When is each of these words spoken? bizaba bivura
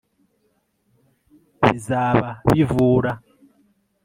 bizaba 1.61 2.27
bivura 2.49 3.11